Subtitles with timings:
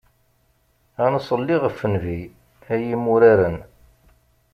[1.03, 2.19] Ad nṣelli ɣef Nnbi,
[2.73, 3.57] ay imuraren.